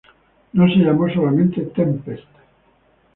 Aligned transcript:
No 0.53 0.67
se 0.67 0.77
llamó 0.79 1.07
solamente 1.13 1.61
"Tempest". 1.61 2.25